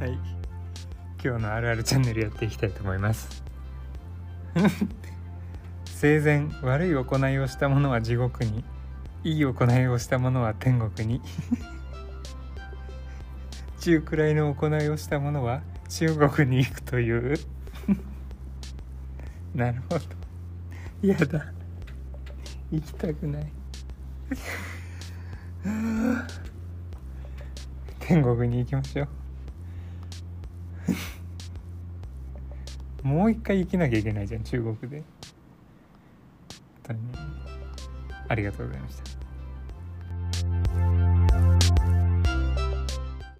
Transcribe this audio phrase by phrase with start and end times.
[0.00, 0.12] はい。
[1.22, 3.44] 今日のあるあるチャンネルやっていきたいと思います。
[5.84, 8.64] 生前悪い行いをした者は地獄に。
[9.24, 11.20] いい行いをした者は天国に。
[13.80, 15.60] 中くらいの行いをした者は
[15.90, 17.38] 中国に行くという。
[19.54, 20.04] なるほど。
[21.02, 21.52] やだ。
[22.70, 23.52] 行きたくない。
[27.98, 29.08] 天国に行きましょう
[33.02, 34.98] もう一回生きなきゃいけないじゃん中国で。
[34.98, 35.04] 本
[36.82, 37.00] 当に。
[38.28, 39.19] ありがとうございました。